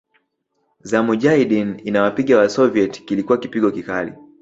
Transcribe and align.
za 0.81 1.03
Mujahideen 1.03 1.81
inawapiga 1.83 2.37
Wasoviet 2.37 3.05
Kilikuwa 3.05 3.37
kipigo 3.37 3.71
kikali 3.71 4.13